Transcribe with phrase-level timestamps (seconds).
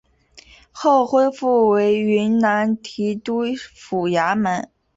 [0.71, 3.41] 后恢复为云南提督
[3.75, 4.67] 府衙门。